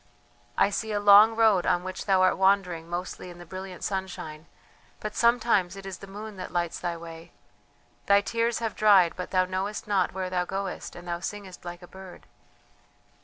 I 0.57 0.71
see 0.71 0.91
a 0.93 0.99
long 0.99 1.35
road 1.35 1.67
on 1.67 1.83
which 1.83 2.07
thou 2.07 2.23
art 2.23 2.35
wandering 2.35 2.89
mostly 2.89 3.29
in 3.29 3.37
the 3.37 3.45
brilliant 3.45 3.83
sunshine, 3.83 4.47
but 4.99 5.13
sometimes 5.13 5.75
it 5.75 5.85
is 5.85 5.99
the 5.99 6.07
moon 6.07 6.37
that 6.37 6.49
lights 6.51 6.79
thy 6.79 6.97
way. 6.97 7.33
Thy 8.07 8.21
tears 8.21 8.57
have 8.57 8.75
dried, 8.75 9.13
but 9.15 9.29
thou 9.29 9.45
knowest 9.45 9.87
not 9.87 10.11
where 10.11 10.31
thou 10.31 10.43
goest 10.43 10.95
and 10.95 11.07
thou 11.07 11.19
singest 11.19 11.65
like 11.65 11.83
a 11.83 11.87
bird. 11.87 12.25